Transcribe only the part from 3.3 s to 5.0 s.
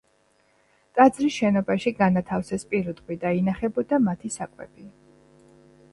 ინახებოდა მათი საკვები.